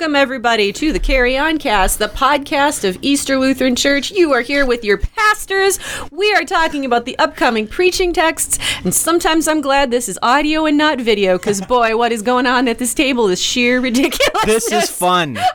[0.00, 4.10] Welcome, everybody, to the Carry On Cast, the podcast of Easter Lutheran Church.
[4.10, 5.78] You are here with your pastors.
[6.10, 10.64] We are talking about the upcoming preaching texts, and sometimes I'm glad this is audio
[10.64, 14.46] and not video, because boy, what is going on at this table is sheer ridiculous.
[14.46, 15.38] This is fun.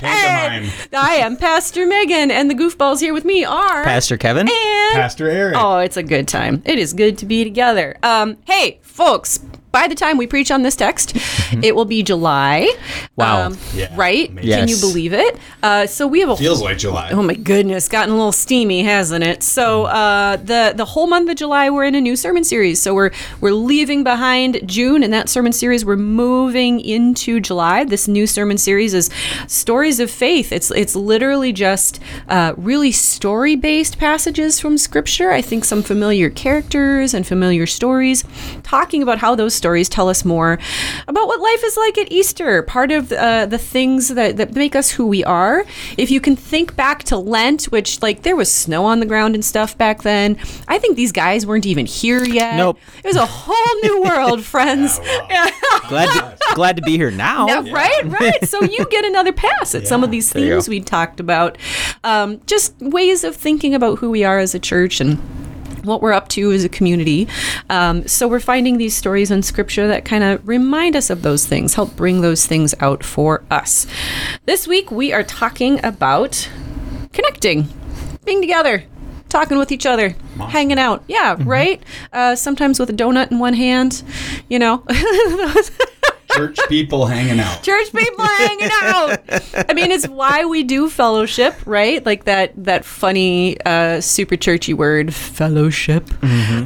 [0.00, 4.48] And I am Pastor Megan, and the goofballs here with me are Pastor Kevin.
[4.48, 5.56] and Pastor Erik.
[5.58, 6.62] Oh, it's a good time.
[6.64, 7.98] It is good to be together.
[8.02, 9.40] Um, hey, folks.
[9.78, 11.12] By the time we preach on this text,
[11.62, 12.68] it will be July.
[13.14, 13.46] Wow.
[13.46, 14.28] Um, Yeah, right?
[14.28, 14.50] amazing.
[14.50, 15.38] Can you believe it?
[15.62, 17.10] Uh, so we have a Feels like July.
[17.12, 19.44] Oh my goodness, gotten a little steamy, hasn't it?
[19.44, 22.82] So uh, the the whole month of July, we're in a new sermon series.
[22.82, 25.84] So we're we're leaving behind June and that sermon series.
[25.84, 27.84] We're moving into July.
[27.84, 29.10] This new sermon series is
[29.46, 30.50] stories of faith.
[30.50, 35.30] It's it's literally just uh, really story based passages from Scripture.
[35.30, 38.24] I think some familiar characters and familiar stories,
[38.64, 40.58] talking about how those stories tell us more
[41.06, 42.62] about what life is like at Easter.
[42.62, 45.64] Part of uh, the things that, that make us who we are.
[45.96, 49.34] If you can think back to Lent, which like there was snow on the ground
[49.34, 52.56] and stuff back then, I think these guys weren't even here yet.
[52.56, 52.78] Nope.
[52.98, 55.00] It was a whole new world, friends.
[55.28, 55.50] Yeah.
[55.88, 57.46] Glad to, glad to be here now.
[57.46, 58.48] Yeah, Right, right.
[58.48, 61.56] So you get another pass at some of these themes we talked about.
[62.04, 65.18] Um, just ways of thinking about who we are as a church and
[65.88, 67.28] what we're up to as a community.
[67.70, 71.46] Um, so we're finding these stories in scripture that kind of remind us of those
[71.46, 73.86] things, help bring those things out for us.
[74.44, 76.48] This week we are talking about
[77.12, 77.68] connecting,
[78.24, 78.84] being together.
[79.28, 81.04] Talking with each other, hanging out.
[81.06, 81.82] Yeah, right?
[82.14, 84.02] Uh, sometimes with a donut in one hand,
[84.48, 84.84] you know.
[86.32, 87.62] Church people hanging out.
[87.62, 89.20] church people hanging out.
[89.68, 92.04] I mean, it's why we do fellowship, right?
[92.04, 96.04] Like that that funny uh, super churchy word, fellowship.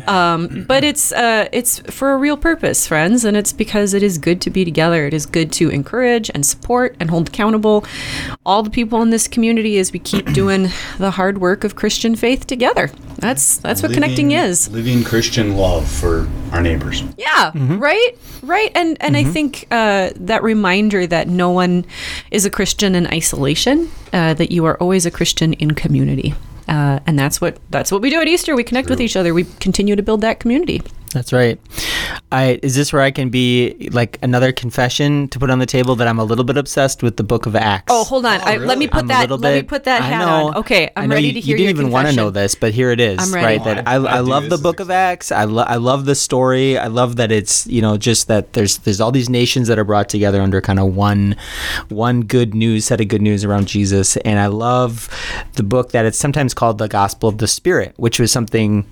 [0.09, 4.19] Um, but it's uh, it's for a real purpose, friends, and it's because it is
[4.19, 5.07] good to be together.
[5.07, 7.85] It is good to encourage and support and hold accountable
[8.45, 10.69] all the people in this community as we keep doing
[10.99, 12.91] the hard work of Christian faith together.
[13.19, 14.69] That's that's what connecting is.
[14.71, 17.05] Living Christian love for our neighbors.
[17.17, 21.85] Yeah, right, right, and and I think uh, that reminder that no one
[22.31, 26.35] is a Christian in isolation, uh, that you are always a Christian in community,
[26.69, 28.55] uh, and that's what that's what we do at Easter.
[28.55, 29.35] We connect with each other.
[29.35, 30.83] We continue to build that community.
[31.13, 31.61] That's right.
[32.31, 35.95] I is this where I can be like another confession to put on the table
[35.97, 37.87] that I'm a little bit obsessed with the Book of Acts.
[37.91, 38.41] Oh, hold on.
[38.41, 39.21] I, let me put I'm that.
[39.23, 40.49] little Let me put that I hat know.
[40.49, 40.57] on.
[40.59, 42.73] Okay, I'm ready you, to hear You didn't your even want to know this, but
[42.73, 43.19] here it is.
[43.21, 43.59] I'm ready.
[43.59, 45.31] Right, Oh, that I- I, I I love the is Book of Acts.
[45.31, 46.79] I, lo- I love the story.
[46.79, 49.85] I love that it's you know just that there's there's all these nations that are
[49.85, 51.37] brought together under kind of one
[51.89, 55.09] one good news set of good news around Jesus, and I love
[55.55, 58.87] the book that it's sometimes called the Gospel of the Spirit, which was something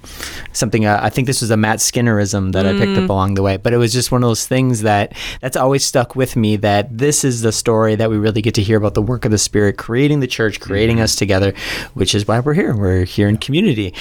[0.52, 3.04] something uh, I think this was a Matt Skinnerism that I picked Mm.
[3.04, 5.84] up along the way, but it was just one of those things that that's always
[5.84, 6.56] stuck with me.
[6.56, 9.30] That this is the story that we really get to hear about the work of
[9.30, 11.04] the Spirit creating the church, creating Mm-hmm.
[11.04, 11.54] us together,
[11.94, 12.74] which is why we're here.
[12.76, 13.94] We're here in community.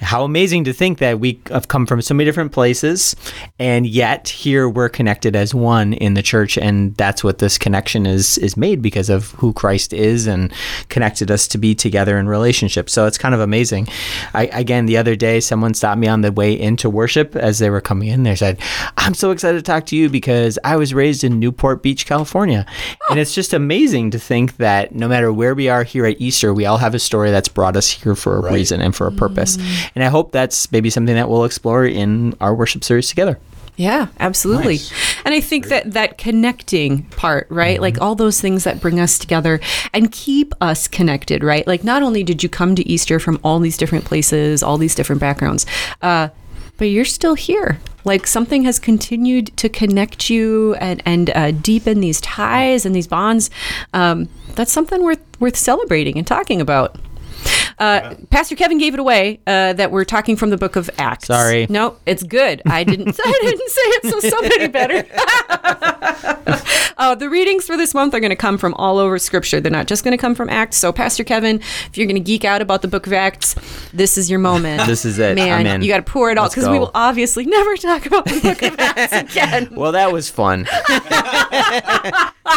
[0.00, 3.16] How amazing to think that we have come from so many different places,
[3.58, 8.06] and yet here we're connected as one in the church, and that's what this connection
[8.06, 10.52] is is made because of who Christ is and
[10.88, 12.88] connected us to be together in relationship.
[12.88, 13.88] So it's kind of amazing.
[14.34, 17.70] I again the other day someone stopped me on the way into worship as they
[17.70, 18.22] were coming in.
[18.22, 18.58] They said,
[18.96, 22.66] "I'm so excited to talk to you because I was raised in Newport Beach, California,"
[23.10, 26.52] and it's just amazing to think that no matter where we are here at Easter,
[26.52, 28.54] we all have a story that's brought us here for a Right.
[28.54, 29.58] reason and for a purpose.
[29.94, 33.38] And I hope that's maybe something that we'll explore in our worship series together.
[33.78, 34.76] Yeah, absolutely.
[34.76, 34.92] Nice.
[35.26, 37.74] And I think that that connecting part, right?
[37.74, 37.82] Mm-hmm.
[37.82, 39.60] Like all those things that bring us together
[39.92, 41.66] and keep us connected, right?
[41.66, 44.94] Like not only did you come to Easter from all these different places, all these
[44.94, 45.66] different backgrounds,
[46.00, 46.28] uh,
[46.76, 47.78] but you're still here.
[48.04, 53.08] Like something has continued to connect you and and uh, deepen these ties and these
[53.08, 53.50] bonds.
[53.92, 56.96] Um, that's something worth worth celebrating and talking about.
[57.78, 61.26] Uh, Pastor Kevin gave it away uh, that we're talking from the book of Acts.
[61.26, 61.66] Sorry.
[61.68, 62.62] No, it's good.
[62.66, 63.18] I didn't.
[63.24, 65.06] I didn't say it, so somebody better.
[66.98, 69.60] uh, the readings for this month are going to come from all over Scripture.
[69.60, 70.78] They're not just going to come from Acts.
[70.78, 73.54] So, Pastor Kevin, if you're going to geek out about the book of Acts,
[73.92, 74.86] this is your moment.
[74.86, 75.34] This is it.
[75.34, 75.60] man.
[75.60, 75.82] I'm in.
[75.82, 78.40] You got to pour it out Let's because we will obviously never talk about the
[78.40, 79.68] book of Acts again.
[79.76, 80.66] Well, that was fun.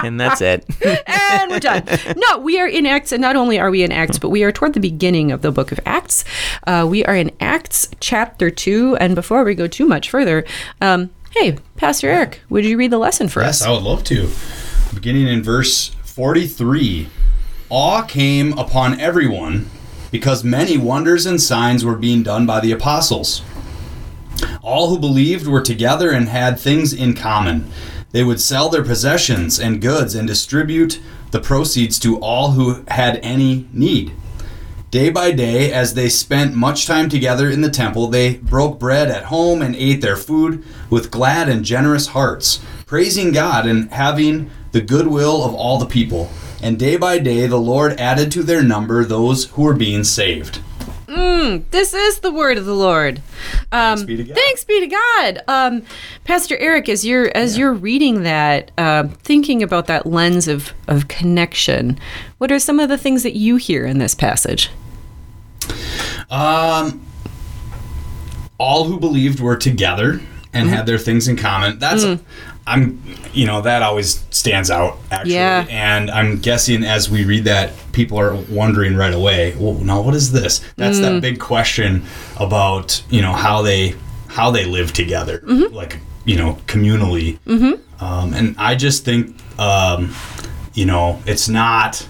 [0.04, 0.66] and that's it.
[1.08, 1.84] and we're done.
[2.16, 4.52] No, we are in Acts, and not only are we in Acts, but we are
[4.52, 6.24] toward the beginning of the book of Acts.
[6.68, 8.96] Uh, we are in Acts chapter 2.
[8.98, 10.46] And before we go too much further,
[10.82, 13.62] um, hey, Pastor Erik, would you read the lesson for Yes, us?
[13.62, 14.30] Yes, I would love to.
[14.94, 17.08] Beginning in verse 43
[17.70, 19.66] Awe came upon everyone
[20.12, 23.42] because many wonders and signs were being done by the apostles.
[24.62, 27.68] All who believed were together and had things in common.
[28.12, 31.00] they would sell their possessions and goods and distribute
[31.32, 34.12] the proceeds to all who had any need.
[34.92, 39.12] Day by day, as they spent much time together in the temple, they broke bread
[39.12, 44.50] at home and ate their food with glad and generous hearts, praising God and having
[44.72, 46.32] the goodwill of all the people.
[46.64, 50.60] And day by day, the Lord added to their number those who were being saved.
[51.72, 53.22] This is the word of the Lord.
[53.72, 54.36] Um, Thanks be to God.
[54.36, 55.44] Thanks be to God.
[55.48, 55.84] Um,
[56.24, 61.08] Pastor Erik, as you're as you're reading that, uh, thinking about that lens of of
[61.08, 62.00] connection,
[62.38, 64.70] what are some of the things that you hear in this passage?
[66.30, 67.02] Um,
[68.58, 70.22] all who believed were together
[70.54, 70.70] and Mm-hmm.
[70.76, 71.80] had their things in common.
[71.80, 72.20] That's Mm.
[72.68, 73.02] I'm
[73.34, 75.34] you know that always stands out actually.
[75.36, 75.66] Yeah.
[75.70, 79.56] And I'm guessing as we read that, people are wondering right away.
[79.58, 80.62] Well, now what is this?
[80.76, 81.02] That's Mm.
[81.02, 82.04] that big question
[82.38, 83.96] about you know how they
[84.28, 85.74] how they live together, Mm-hmm.
[85.74, 87.40] like you know communally.
[87.48, 88.04] Mm-hmm.
[88.04, 90.14] Um, and I just think um,
[90.74, 92.06] you know it's not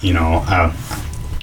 [0.00, 0.42] you know.
[0.46, 0.72] Uh,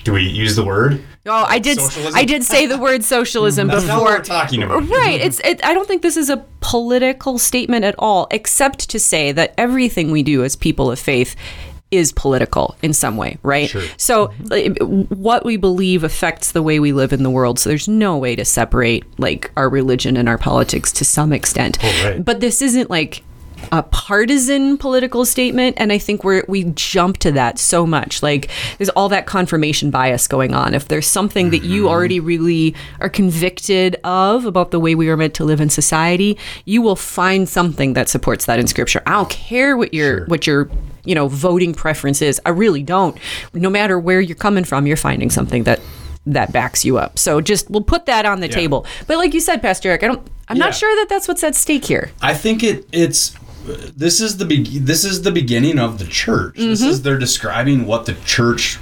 [0.04, 1.04] do we use the word?
[1.28, 1.80] Oh, I did.
[1.80, 2.16] Socialism?
[2.16, 4.18] I did say the word socialism That's not what before.
[4.18, 4.88] we're talking about.
[4.90, 5.20] Right.
[5.20, 5.40] It's.
[5.42, 9.54] It, I don't think this is a political statement at all, except to say that
[9.58, 11.36] everything we do as people of faith
[11.90, 13.70] is political in some way, right?
[13.70, 13.84] Sure.
[13.96, 14.28] So,
[15.10, 17.60] what we believe affects the way we live in the world.
[17.60, 21.78] So, there's no way to separate like our religion and our politics to some extent.
[21.82, 22.24] Oh, right.
[22.26, 23.24] But this isn't like
[23.72, 28.24] a partisan political statement and i think we're we jump to that so much.
[28.24, 30.74] Like there's all that confirmation bias going on.
[30.74, 31.72] If there's something that Mm-hmm.
[31.72, 35.70] you already really are convicted of about the way we are meant to live in
[35.70, 39.02] society you will find something that supports that in scripture.
[39.06, 40.70] I don't care what your what your
[41.04, 42.40] you know voting preference is.
[42.46, 43.18] I really don't.
[43.54, 45.80] No matter where you're coming from you're finding something that
[46.26, 47.18] that backs you up.
[47.18, 48.86] So just we'll put that on the table.
[49.08, 50.66] But like you said pastor erik i don't i'm Yeah.
[50.66, 52.12] not sure that that's what's at stake here.
[52.22, 53.36] I think it it's
[53.96, 56.56] this is the be- this is the beginning of the church.
[56.56, 56.90] This Mm-hmm.
[56.90, 58.80] is they're describing what the church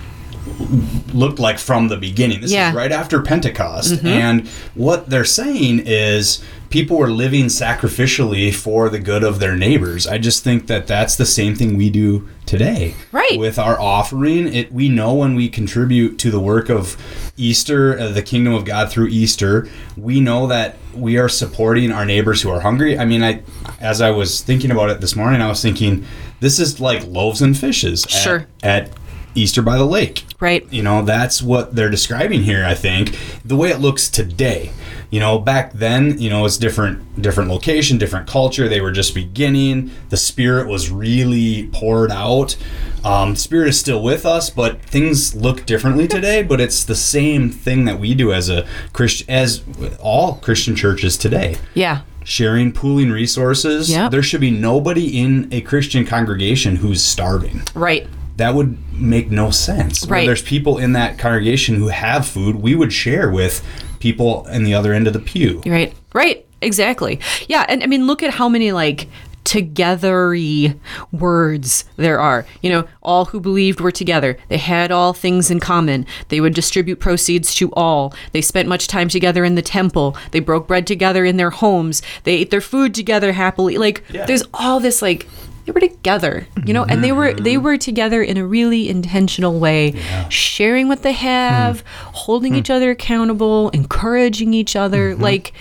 [1.14, 2.42] looked like from the beginning.
[2.42, 2.70] This Yeah.
[2.70, 2.78] Mm-hmm.
[2.78, 9.00] is right after Pentecost, and what they're saying is people were living sacrificially for the
[9.00, 10.06] good of their neighbors.
[10.08, 12.96] I just think that that's the same thing we do today.
[13.12, 13.40] Right.
[13.40, 16.98] With our offering, it we know when we contribute to the work of
[17.38, 22.06] Easter, uh, the kingdom of God through Easter, we know that we are supporting our
[22.06, 22.98] neighbors who are hungry.
[23.00, 23.42] I mean, I
[23.80, 26.06] as I was thinking about it this morning, I was thinking
[26.40, 28.48] this is like loaves and fishes at- Sure.
[28.62, 28.90] at
[29.36, 30.26] Easter by the lake.
[30.40, 33.18] right You know, that's what they're describing here, I think.
[33.44, 34.72] The way it looks today.
[35.12, 38.68] You know, back then, you know, it's different different location, different culture.
[38.68, 39.92] They were just beginning.
[40.10, 42.58] The spirit was really poured out.
[43.04, 47.52] Um, spirit is still with us, but things look differently today, but it's the same
[47.52, 49.64] thing that we do as a Christian as
[50.00, 53.90] all Christian churches today yeah sharing, pooling resources.
[53.92, 54.12] Yep.
[54.12, 57.62] There should be nobody in a Christian congregation who's starving.
[57.74, 60.06] right That would make no sense.
[60.06, 60.26] Where Right.
[60.26, 63.64] there's people in that congregation who have food, we would share with
[64.00, 65.62] people in the other end of the pew.
[65.66, 65.94] Right.
[66.14, 66.46] Right.
[66.62, 67.20] Exactly.
[67.48, 67.66] Yeah.
[67.70, 69.08] And I mean, look at how many like
[69.46, 70.78] togethery
[71.12, 72.46] words there are.
[72.62, 74.38] You know, all who believed were together.
[74.50, 76.06] They had all things in common.
[76.30, 78.14] They would distribute proceeds to all.
[78.32, 80.18] They spent much time together in the temple.
[80.32, 82.02] They broke bread together in their homes.
[82.24, 83.78] They ate their food together happily.
[83.78, 84.26] Like Yeah.
[84.26, 85.28] there's all this like
[85.66, 87.64] they were together, you know, and they were they mm-hmm.
[87.64, 91.26] were together in a really intentional way, sharing what they hmm.
[91.26, 92.60] have, holding hmm.
[92.60, 95.12] each other accountable, encouraging each other.
[95.12, 95.24] Mm-hmm.
[95.24, 95.54] Like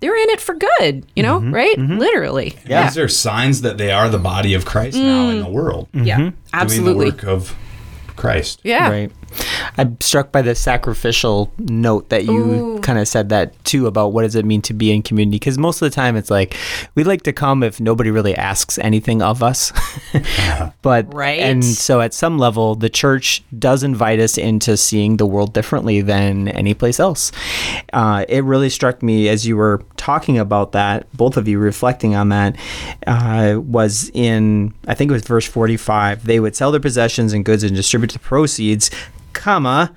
[0.00, 1.54] they're in it for good, you know, mm-hmm.
[1.54, 1.78] right?
[1.78, 2.56] Literally.
[2.66, 2.84] Yeah.
[2.84, 5.44] These are signs that they are the body of Christ now in mm.
[5.44, 5.88] the world.
[5.92, 6.18] Yeah.
[6.18, 7.10] Doing Absolutely.
[7.10, 7.56] the work of
[8.16, 8.60] Christ.
[8.64, 8.90] Yeah.
[8.90, 9.12] Right.
[9.76, 14.22] I'm struck by the sacrificial note that you kind of said that too about what
[14.22, 16.56] does it mean to be in community because most of the time it's like
[16.94, 19.72] we like to come if nobody really asks anything of us.
[20.82, 21.40] but Right.
[21.40, 26.00] and so at some level the church does invite us into seeing the world differently
[26.00, 27.30] than any place else.
[27.92, 32.14] Uh, it really struck me as you were talking about that, both of you reflecting
[32.14, 32.56] on that,
[33.06, 36.24] uh, was in I think it was verse 45.
[36.24, 38.90] They would sell their possessions and goods and distribute the proceeds
[39.32, 39.94] comma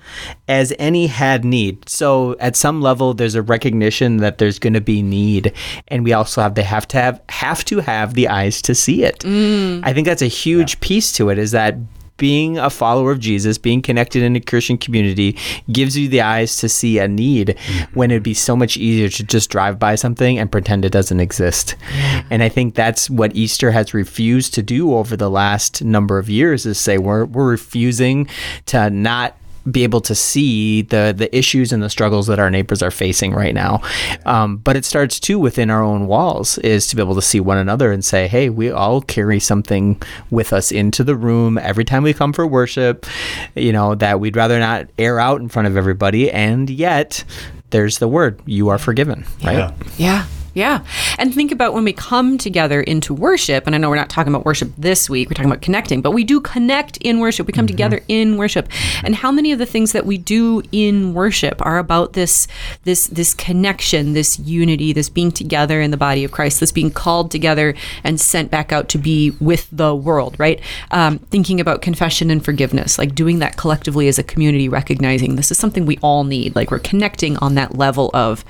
[0.48, 1.88] as any had need.
[1.88, 5.52] So at some level there's a recognition that there's going to be need
[5.88, 9.04] and we also have to have to have have to have the eyes to see
[9.04, 9.20] it.
[9.20, 9.80] Mm.
[9.84, 11.76] I think that's a huge piece to it is that
[12.16, 15.36] being a follower of Jesus, being connected in a Christian community,
[15.70, 17.98] gives you the eyes to see a need mm-hmm.
[17.98, 21.20] when it'd be so much easier to just drive by something and pretend it doesn't
[21.20, 21.74] exist.
[21.80, 22.28] Mm-hmm.
[22.30, 26.28] And I think that's what Easter has refused to do over the last number of
[26.28, 28.28] years is say we're, we're refusing
[28.66, 29.36] to not
[29.70, 33.32] be able to see the the issues and the struggles that our neighbors are facing
[33.32, 33.80] right now.
[34.26, 37.40] Um, but it starts too within our own walls is to be able to see
[37.40, 40.00] one another and say, hey, we all carry something
[40.30, 43.06] with us into the room every time we come for worship.
[43.54, 47.24] You know that we'd rather not air out in front of everybody, and yet
[47.70, 49.72] there's the word you are forgiven right Yeah.
[49.96, 50.26] Yeah.
[50.54, 50.84] Yeah.
[51.18, 54.32] And think about when we come together into worship, and I know we're not talking
[54.32, 57.46] about worship this week, we're talking about connecting, but we do connect in worship.
[57.46, 58.68] We come together in worship.
[59.02, 62.46] And how many of the things that we do in worship are about this
[62.84, 66.90] this this connection, this unity, this being together in the body of Christ, this being
[66.90, 70.60] called together and sent back out to be with the world, right?
[70.90, 75.50] Um, thinking about confession and forgiveness, like doing that collectively as a community, recognizing this
[75.50, 76.54] is something we all need.
[76.54, 78.44] Like we're connecting on that level of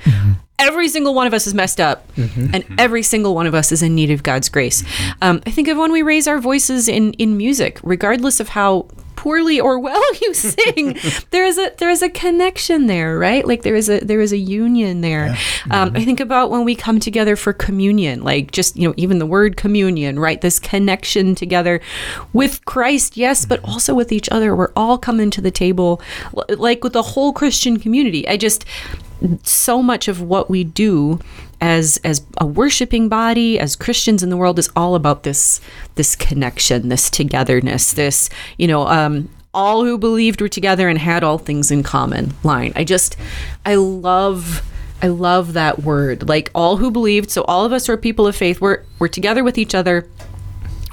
[0.63, 3.83] every single one of us is messed up and every single one of us is
[3.83, 4.83] in need of god's grace.
[5.21, 8.87] Um, i think of when we raise our voices in, in music regardless of how
[9.23, 10.97] poorly or well you sing
[11.31, 13.47] there is a there is a connection there right?
[13.47, 15.37] Like there is a there is a union there.
[15.71, 19.19] Um, i think about when we come together for communion like just you know even
[19.19, 20.41] the word communion right?
[20.41, 21.79] This connection together
[22.33, 24.53] with christ yes but also with each other.
[24.55, 26.01] We're all coming to the table
[26.49, 28.27] like with the whole christian community.
[28.27, 28.65] I just
[29.43, 31.19] so much of what we do
[31.61, 35.61] as as a worshiping body as Christians in the world is all about this
[35.95, 41.23] this connection this togetherness this you know um all who believed were together and had
[41.23, 42.73] all things in common line.
[42.75, 43.15] I just
[43.65, 44.61] i love
[45.01, 46.27] i love that word.
[46.27, 49.43] Like all who believed so all of us are people of faith we're we're together
[49.43, 50.07] with each other.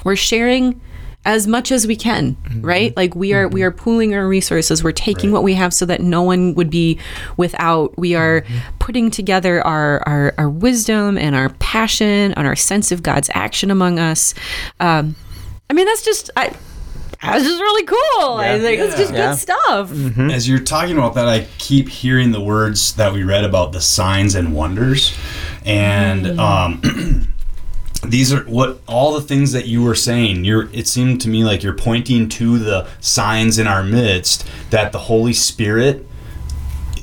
[0.03, 0.79] We're sharing
[1.23, 2.61] as much as we can mm-hmm.
[2.61, 2.95] right?
[2.97, 3.67] Like we are we mm-hmm.
[3.67, 4.83] are pooling our resources.
[4.83, 6.99] We're taking what we have so that no one would be
[7.37, 7.97] without.
[7.97, 8.77] We are mm-hmm.
[8.79, 13.71] putting together our, our our wisdom and our passion and our sense of god's action
[13.71, 14.33] among us.
[14.79, 15.15] Um
[15.69, 16.53] i mean that's just i
[17.21, 18.37] that's just really cool.
[18.37, 19.29] I think it's just Yeah.
[19.29, 19.91] good stuff
[20.31, 23.81] As you're talking about that, I keep hearing the words that we read about the
[23.81, 25.13] signs and wonders,
[25.63, 26.39] and mm.
[26.39, 27.27] um,
[28.07, 30.43] these are what all the things that you were saying.
[30.45, 30.69] You're.
[30.73, 34.99] It seemed to me like you're pointing to the signs in our midst that the
[34.99, 36.07] Holy Spirit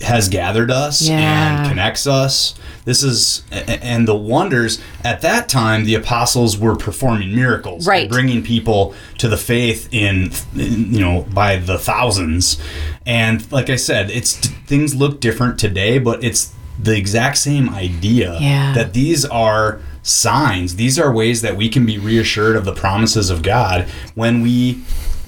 [0.03, 1.61] has gathered us Yeah.
[1.63, 2.55] and connects us.
[2.85, 5.85] This is and the wonders at that time.
[5.85, 8.09] The apostles were performing miracles, Right.
[8.09, 12.59] bringing people to the faith in, in, you know by the thousands.
[13.07, 18.39] And like I said, it's things look different today, but it's the exact same idea
[18.41, 18.73] Yeah.
[18.75, 20.77] that these are signs.
[20.77, 24.81] These are ways that we can be reassured of the promises of God when we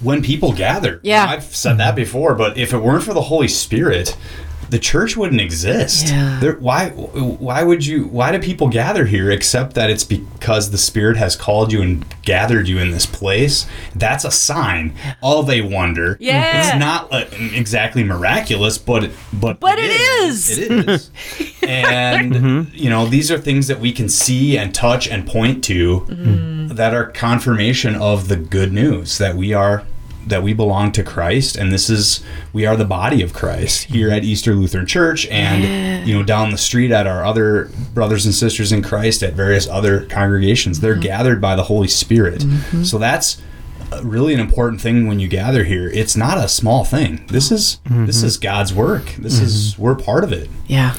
[0.03, 0.99] when people gather.
[1.03, 1.27] Yeah.
[1.29, 4.17] I've said that before, but if it weren't for the Holy Spirit,
[4.71, 6.09] the church wouldn't exist.
[6.09, 6.39] Yeah.
[6.41, 10.79] There, why why would you why do people gather here except that it's because the
[10.79, 13.67] Spirit has called you and gathered you in this place?
[13.95, 16.17] That's a sign All they wonder.
[16.21, 16.61] Yeah.
[16.61, 20.59] It's not uh, exactly miraculous, but it, but But it is.
[20.59, 21.11] It is.
[21.63, 26.07] and you know, these are things that we can see and touch and point to
[26.75, 29.85] that are confirmation of the good news that we are
[30.27, 32.23] that we belong to Christ and this is
[32.53, 36.51] we are the body of Christ here at Easter Lutheran Church and you know down
[36.51, 40.81] the street at our other brothers and sisters in Christ at various other congregations.
[40.81, 41.03] They're mm-hmm.
[41.03, 42.41] gathered by the Holy Spirit.
[42.41, 42.85] Mm-hmm.
[42.85, 43.41] So that's
[44.03, 45.89] really an important thing when you gather here.
[45.89, 47.27] It's not a small thing.
[47.27, 48.07] This is mm-hmm.
[48.07, 49.07] this is God's work.
[49.19, 50.49] This is we're part of it.
[50.67, 50.97] Yeah.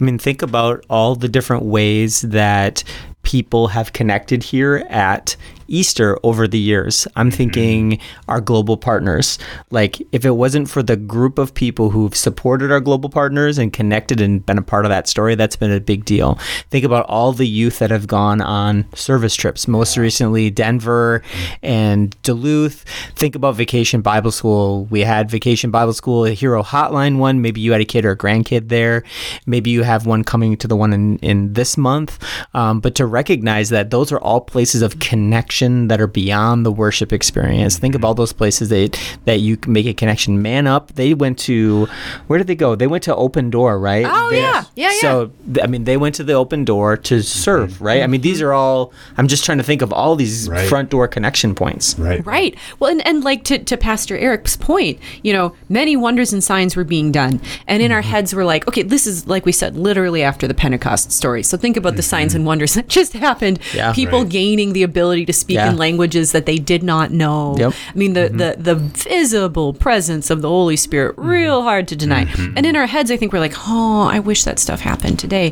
[0.00, 2.82] I mean, think about all the different ways that
[3.22, 5.36] people have connected here at
[5.68, 7.06] Easter over the years.
[7.16, 9.38] I'm thinking our global partners.
[9.70, 13.72] Like, if it wasn't for the group of people who've supported our global partners and
[13.72, 16.38] connected and been a part of that story, that's been a big deal.
[16.70, 21.22] Think about all the youth that have gone on service trips, most recently Denver
[21.62, 22.84] and Duluth.
[23.14, 24.84] Think about Vacation Bible School.
[24.86, 27.40] We had Vacation Bible School, a Hero Hotline one.
[27.40, 29.04] Maybe you had a kid or a grandkid there.
[29.46, 32.22] Maybe you have one coming to the one in, in this month.
[32.52, 35.53] Um, but to recognize that those are all places of connection
[35.88, 37.78] that are beyond the worship experience.
[37.78, 38.06] Think of mm-hmm.
[38.06, 40.42] all those places that, that you can make a connection.
[40.42, 41.86] Man Up, they went to,
[42.26, 42.74] where did they go?
[42.74, 44.06] They went to Open Door, right?
[44.08, 44.64] Oh, They- yeah.
[44.74, 45.00] Yeah, yeah.
[45.00, 47.22] So, th- I mean, they went to the Open Door to mm-hmm.
[47.22, 48.02] serve, right?
[48.02, 48.46] I mean, these mm-hmm.
[48.48, 50.68] are all, I'm just trying to think of all these Right.
[50.68, 51.98] front door connection points.
[51.98, 52.56] right Right.
[52.78, 56.76] Well, and, and like to, to Pastor Erik's point, you know, many wonders and signs
[56.76, 57.40] were being done.
[57.66, 60.54] And in our heads, we're like, okay, this is, like we said, literally after the
[60.54, 61.42] Pentecost story.
[61.42, 63.58] So think about the signs and wonders that just happened.
[63.74, 63.92] Yeah.
[63.92, 64.28] People Right.
[64.30, 65.70] gaining the ability to speak Yeah.
[65.70, 67.54] in languages that they did not know.
[67.58, 67.72] Yep.
[67.72, 68.36] I mean, the, mm-hmm.
[68.38, 71.28] the, the visible presence of the Holy Spirit, mm-hmm.
[71.28, 72.24] real hard to deny.
[72.24, 72.56] Mm-hmm.
[72.56, 75.50] And in our heads, I think we're like, oh, I wish that stuff happened today.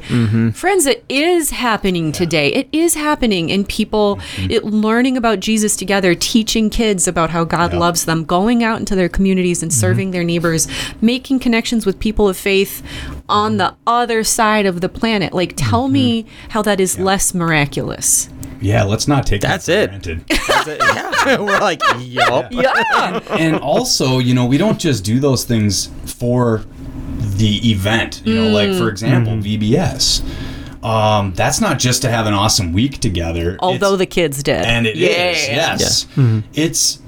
[0.55, 2.49] Friends, it is happening today.
[2.53, 7.75] It is happening in people it, learning about Jesus together, teaching kids about how God
[7.75, 10.67] loves them, going out into their communities and serving their neighbors,
[11.01, 12.83] making connections with people of faith
[13.29, 15.33] on the other side of the planet.
[15.33, 18.29] Like, tell me how that is less miraculous.
[18.63, 19.89] Yeah, let's not take That's that it.
[19.91, 20.25] granted.
[20.29, 20.81] That's it.
[20.81, 21.39] Yeah.
[21.41, 22.53] We're like, yup.
[22.53, 23.21] Yeah.
[23.39, 26.65] and also, you know, we don't just do those things for
[27.37, 28.23] the event.
[28.25, 30.23] You know, like for example, VBS.
[30.85, 33.57] Um, that's not just to have an awesome week together.
[33.61, 34.65] Although It's- the kids did.
[34.65, 35.77] and it is Yeah.
[35.79, 36.07] yes,
[36.55, 36.99] it's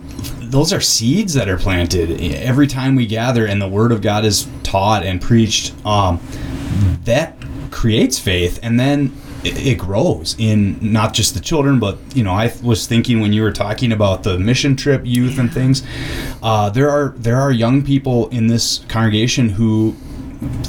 [0.41, 4.25] those are seeds that are planted every time we gather and the word of God
[4.25, 5.73] is taught and preached.
[5.85, 6.21] Um,
[7.05, 7.37] that
[7.73, 9.13] creates faith, and then
[9.45, 13.43] it, grows in not just the children, but you know, I was thinking when you
[13.43, 15.83] were talking about the mission trip youth and things.
[16.43, 19.95] Uh, there are there are young people in this congregation who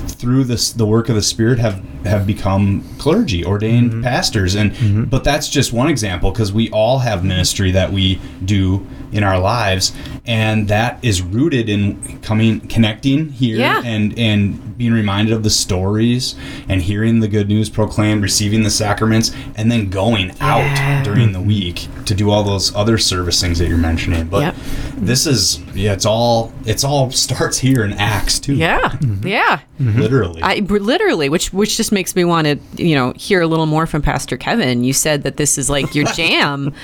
[0.07, 4.03] through this the work of the spirit have have become clergy ordained mm-hmm.
[4.03, 4.55] pastors.
[4.55, 5.03] And mm-hmm.
[5.05, 9.39] but that's just one example because we all have ministry that we do in our
[9.39, 9.93] lives.
[10.25, 13.81] And that is rooted in coming connecting here Yeah.
[13.83, 16.35] and and being reminded of the stories
[16.67, 21.39] and hearing the good news proclaimed receiving the sacraments and then going out during the
[21.39, 24.27] week to do all those other service things that you're mentioning.
[24.27, 24.55] But Yep.
[24.97, 28.55] this is yeah it's all it's all starts here in acts too.
[28.55, 28.79] Yeah.
[28.79, 29.27] Mm-hmm.
[29.27, 29.59] Yeah.
[29.79, 30.41] literally.
[30.41, 33.87] I literally, which which just makes me want to, you know, hear a little more
[33.87, 34.83] from Pastor Kevin.
[34.83, 36.75] You said that this is like your jam,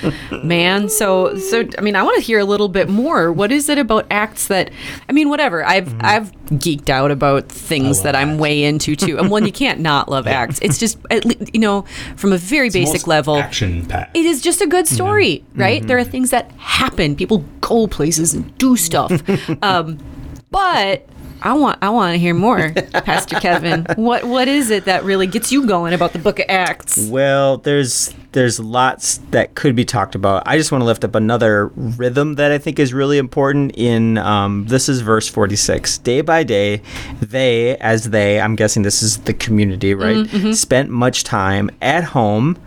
[0.44, 0.90] man.
[0.90, 3.32] So so I mean, I want to hear a little bit more.
[3.32, 4.72] What is it about acts that
[5.08, 5.64] I mean, whatever.
[5.64, 6.00] I've mm-hmm.
[6.04, 8.40] I've geeked out about things that I'm Acts.
[8.40, 9.20] way into too.
[9.20, 10.60] And one you can't not love acts.
[10.62, 11.84] It's just at le- you know,
[12.16, 14.18] from a very basic level, action packed.
[14.18, 14.96] it is just a good mm-hmm.
[14.96, 15.80] story, right?
[15.80, 15.88] Mm-hmm.
[15.88, 17.16] There are things that happen.
[17.16, 19.22] People go places and do stuff.
[19.62, 20.00] um,
[20.50, 21.08] but
[21.42, 23.86] I want I want to hear more, Pastor Kevin.
[23.96, 27.08] What what is it that really gets you going about the Book of Acts?
[27.10, 30.44] Well, there's there's lots that could be talked about.
[30.46, 33.74] I just want to lift up another rhythm that I think is really important.
[33.76, 35.98] In um, this is verse 46.
[36.00, 36.82] Day by day,
[37.22, 40.28] they, as they, I'm guessing this is the community, right?
[40.56, 42.58] Spent much time at home,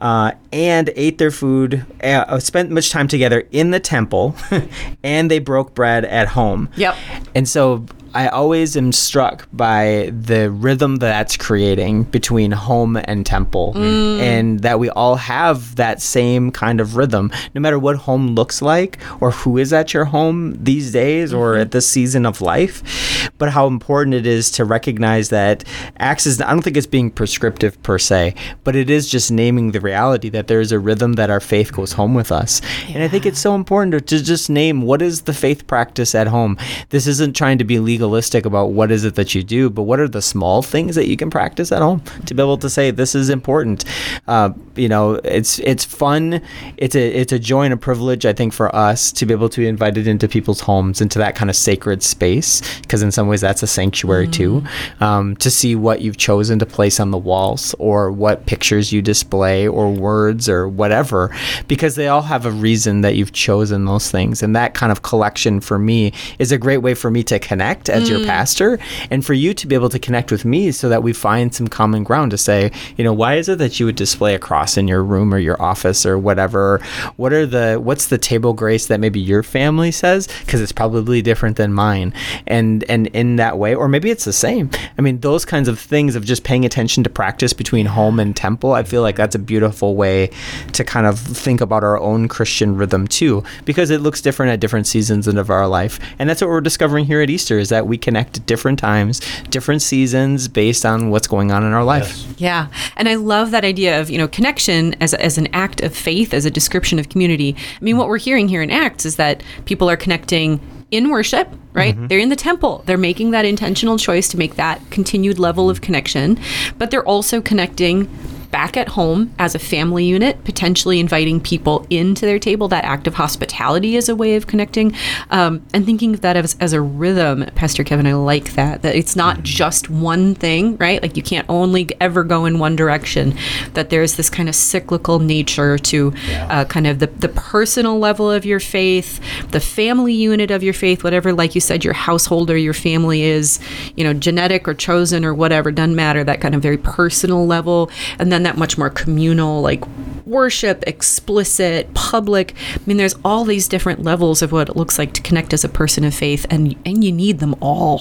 [0.00, 1.86] uh, and ate their food.
[2.02, 4.34] Uh, spent much time together in the temple,
[5.02, 6.68] and they broke bread at home.
[6.76, 6.96] Yep.
[7.34, 13.74] And so I always am struck by the rhythm that's creating between home and temple,
[13.74, 14.18] mm.
[14.20, 18.60] and that we all have that same kind of rhythm, no matter what home looks
[18.60, 21.62] like or who is at your home these days or mm-hmm.
[21.62, 23.30] at this season of life.
[23.38, 25.64] But how important it is to recognize that
[25.98, 29.70] Acts is, I don't think it's being prescriptive per se, but it is just naming
[29.70, 32.60] the reality that there is a rhythm that our faith goes home with us.
[32.88, 36.14] And I think it's so important to, to just name what is the faith practice
[36.14, 36.58] at home.
[36.90, 40.00] This isn't trying to be legalistic about what is it that you do, but what
[40.00, 42.90] are the small things that you can practice at home to be able to say
[42.90, 43.84] this is important.
[44.26, 46.40] Uh, you know, it's it's fun.
[46.78, 49.50] It's a it's a joy and a privilege I think for us to be able
[49.50, 53.28] to be invited into people's homes into that kind of sacred space because in some
[53.28, 54.64] ways that's a sanctuary too.
[55.00, 59.02] Um, to see what you've chosen to place on the walls or what pictures you
[59.02, 61.34] display or words or whatever
[61.68, 65.02] because they all have a reason that you've chosen those things and that kind of
[65.02, 68.26] collection for me is a great way for me to connect as your mm.
[68.26, 68.78] pastor
[69.10, 71.68] and for you to be able to connect with me so that we find some
[71.68, 74.76] common ground to say you know why is it that you would display a cross
[74.76, 76.80] in your room or your office or whatever?
[77.16, 80.28] What are the what's the table grace that maybe your family says?
[80.44, 82.14] Because it's probably different than mine.
[82.46, 84.70] And and in that way or maybe it's the same.
[84.96, 88.36] I mean those kinds of things of just paying attention to practice between home and
[88.36, 90.30] temple i feel like that's a beautiful way
[90.72, 94.60] to kind of think about our own christian rhythm too because it looks different at
[94.60, 95.98] different seasons of our life.
[96.18, 99.20] And that's what we're discovering here at easter is that we connect at different times
[99.50, 102.68] different seasons based on what's going on in our life Yeah.
[102.96, 106.32] And I love that idea of, you know, connection as, as an act of faith,
[106.32, 107.54] as a description of community.
[107.80, 111.48] I mean, what we're hearing here in Acts is that people are connecting in worship,
[111.72, 111.94] right?
[111.94, 112.06] Mm-hmm.
[112.08, 112.82] They're in the temple.
[112.86, 116.40] They're making that intentional choice to make that continued level of connection,
[116.78, 118.08] but they're also connecting
[118.50, 122.68] back at home as a family unit, potentially inviting people into their table.
[122.68, 124.94] That act of hospitality is a way of connecting,
[125.30, 127.44] um, and thinking of that as, as a rhythm.
[127.54, 128.82] Pastor Kevin, I like that.
[128.82, 131.00] That it's not just one thing, right?
[131.02, 133.36] Like you can't only ever go in one direction.
[133.74, 136.12] That there's this kind of cyclical nature to
[136.48, 140.74] uh, kind of the the personal level of your faith, the family unit of your
[140.74, 143.60] faith, whatever, like you said, your household or your family is,
[143.96, 146.24] you know, genetic or chosen or whatever, doesn't matter.
[146.24, 149.84] That kind of very personal level, and then that much more communal, like
[150.30, 152.54] worship, explicit, public.
[152.74, 155.64] I mean, there's all these different levels of what it looks like to connect as
[155.64, 158.00] a person of faith, and and you need them all.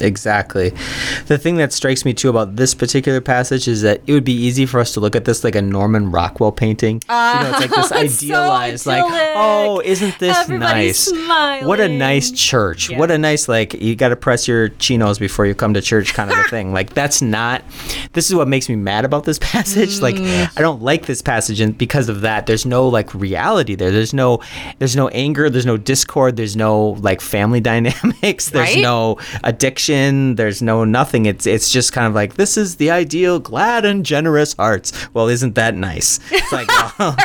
[0.00, 0.70] Exactly.
[1.26, 4.32] The thing that strikes me too about this particular passage is that it would be
[4.32, 7.02] easy for us to look at this like a Norman Rockwell painting.
[7.08, 9.04] you know, it's like this it's so idealized, like,
[9.36, 11.64] oh, isn't this Everybody's nice?
[11.64, 12.90] What a nice church.
[12.90, 12.98] Yeah.
[12.98, 16.14] What a nice like you got to press your chinos before you come to church
[16.14, 16.72] kind of a thing.
[16.72, 17.62] Like that's not.
[18.12, 20.00] This is what makes me mad about this passage.
[20.00, 20.50] Like Mm.
[20.56, 23.90] I don't like this passage, and because of that, there's no like reality there.
[23.90, 24.40] There's no,
[24.78, 25.50] there's no anger.
[25.50, 26.36] There's no discord.
[26.36, 28.50] There's no like family dynamics.
[28.50, 28.82] There's Right?
[28.82, 30.36] no addiction.
[30.36, 31.26] There's no nothing.
[31.26, 34.92] It's it's just kind of like this is the ideal glad and generous hearts.
[35.14, 36.20] Well, isn't that nice?
[36.30, 36.68] It's like
[36.98, 37.16] well,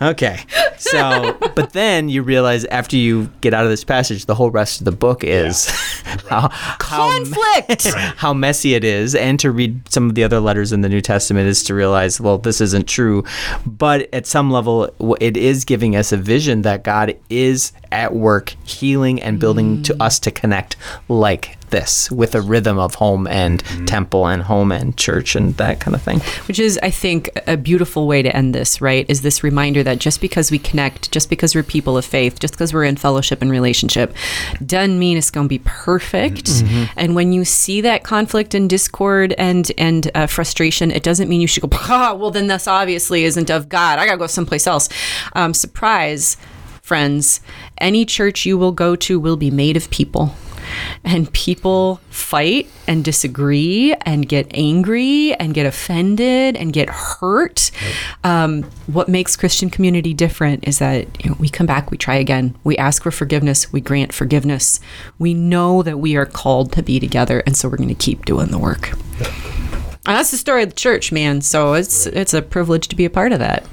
[0.00, 0.40] okay.
[0.78, 4.80] So, but then you realize after you get out of this passage, the whole rest
[4.80, 5.68] of the book is
[6.28, 7.86] how, how Conflict.
[8.16, 11.00] how messy it is, and to read some of the other letters in the New
[11.00, 13.24] Testament is to realize, well, this isn't true.
[13.66, 18.54] But at some level, it is giving us a vision that God is at work
[18.64, 20.00] healing and building to mm.
[20.00, 20.76] us to connect
[21.08, 25.80] like this with a rhythm of home and temple and home and church and that
[25.80, 26.20] kind of thing.
[26.46, 29.06] Which is, I think, a beautiful way to end this, right?
[29.08, 32.54] Is this reminder that just because we connect, just because we're people of faith, just
[32.54, 34.14] because we're in fellowship and relationship,
[34.64, 36.48] doesn't mean it's going to be perfect.
[36.96, 41.40] And when you see that conflict and discord and and uh, frustration, it doesn't mean
[41.40, 43.98] you should go, ah, well, then this obviously isn't of God.
[43.98, 44.88] I got to go someplace else.
[45.34, 46.36] Um, surprise,
[46.82, 47.40] friends,
[47.78, 50.34] any church you will go to will be made of people
[51.04, 57.70] and people fight and disagree and get angry and get offended and get hurt.
[58.24, 62.16] Um, what makes Christian community different is that you know, we come back, we try
[62.16, 64.80] again, we ask for forgiveness, we grant forgiveness.
[65.18, 68.24] We know that we are called to be together, and so we're going to keep
[68.24, 68.92] doing the work.
[70.06, 71.40] And that's the story of the church, man.
[71.42, 73.66] So it's it's a privilege to be a part of that.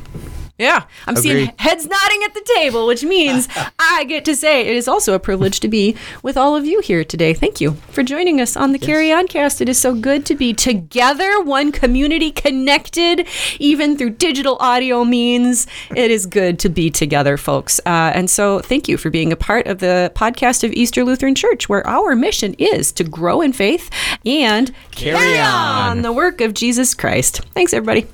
[0.58, 3.48] Yeah, I'm seeing heads nodding at the table, which means
[3.80, 6.80] I get to say it is also a privilege to be with all of you
[6.82, 7.36] here today.
[7.36, 9.62] Thank you for joining us on the Carry On Cast.
[9.62, 13.28] It is so good to be together, one community connected,
[13.60, 15.68] even through digital audio means.
[15.96, 17.80] It is good to be together, folks.
[17.86, 21.36] Uh, and so, thank you for being a part of the podcast of Easter Lutheran
[21.36, 23.92] Church, where our mission is to grow in faith
[24.26, 26.02] and Carry on.
[26.02, 27.42] the work of Jesus Christ.
[27.54, 28.08] Thanks, everybody.